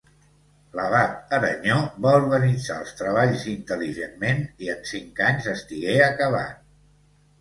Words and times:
L'abat 0.77 1.35
Aranyó 1.37 1.75
va 2.05 2.13
organitzar 2.21 2.79
els 2.85 2.95
treballs 3.01 3.45
intel·ligentment, 3.53 4.43
i 4.67 4.73
en 4.77 4.81
cinc 4.93 5.23
anys 5.31 5.51
estigué 5.57 5.95
acabat. 6.11 6.61